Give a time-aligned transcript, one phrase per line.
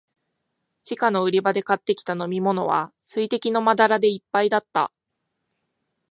[0.83, 4.91] 地下の売り場で買ってきた飲みものは、水滴のまだらでいっぱいだった。